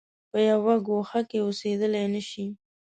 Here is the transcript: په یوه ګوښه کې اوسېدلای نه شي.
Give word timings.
په 0.31 0.37
یوه 0.49 0.75
ګوښه 0.87 1.21
کې 1.29 1.37
اوسېدلای 1.45 2.05
نه 2.13 2.21
شي. 2.29 2.45